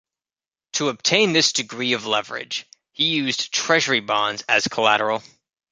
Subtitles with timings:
[0.73, 5.21] To obtain this degree of leverage, he used treasury bonds as collateral.